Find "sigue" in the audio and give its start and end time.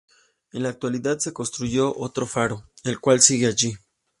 3.21-3.45